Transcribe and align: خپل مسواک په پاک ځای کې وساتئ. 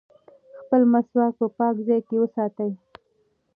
خپل 0.61 0.81
مسواک 0.93 1.33
په 1.39 1.47
پاک 1.57 1.75
ځای 1.87 1.99
کې 2.07 2.15
وساتئ. 2.21 2.71